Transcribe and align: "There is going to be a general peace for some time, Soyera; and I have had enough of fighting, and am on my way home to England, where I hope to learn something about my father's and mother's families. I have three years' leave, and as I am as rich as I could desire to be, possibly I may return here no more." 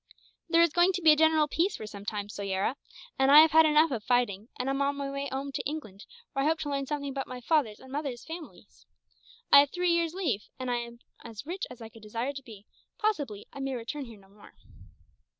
"There 0.49 0.63
is 0.63 0.73
going 0.73 0.93
to 0.93 1.01
be 1.03 1.11
a 1.11 1.15
general 1.15 1.47
peace 1.47 1.75
for 1.75 1.85
some 1.85 2.05
time, 2.05 2.27
Soyera; 2.27 2.75
and 3.19 3.29
I 3.29 3.41
have 3.41 3.51
had 3.51 3.67
enough 3.67 3.91
of 3.91 4.03
fighting, 4.03 4.49
and 4.57 4.67
am 4.67 4.81
on 4.81 4.95
my 4.95 5.11
way 5.11 5.29
home 5.31 5.51
to 5.51 5.61
England, 5.61 6.07
where 6.33 6.43
I 6.43 6.47
hope 6.47 6.57
to 6.61 6.71
learn 6.71 6.87
something 6.87 7.11
about 7.11 7.27
my 7.27 7.39
father's 7.39 7.79
and 7.79 7.91
mother's 7.91 8.25
families. 8.25 8.87
I 9.51 9.59
have 9.59 9.69
three 9.69 9.91
years' 9.91 10.15
leave, 10.15 10.45
and 10.57 10.71
as 10.71 10.73
I 10.73 10.77
am 10.77 10.99
as 11.23 11.45
rich 11.45 11.67
as 11.69 11.83
I 11.83 11.89
could 11.89 12.01
desire 12.01 12.33
to 12.33 12.41
be, 12.41 12.65
possibly 12.97 13.45
I 13.53 13.59
may 13.59 13.75
return 13.75 14.05
here 14.05 14.19
no 14.19 14.29
more." 14.29 14.55